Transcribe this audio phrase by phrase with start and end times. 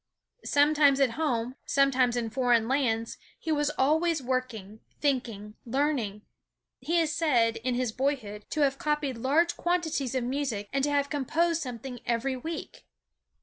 [0.45, 6.23] Sometimes at home, sometimes in foreign lands, he was always working, thinking, learning.
[6.79, 10.89] He is said, in his boyhood, to have copied large quantities of music, and to
[10.89, 12.87] have composed something every week.